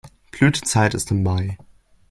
[0.31, 1.59] Blütezeit ist im Mai.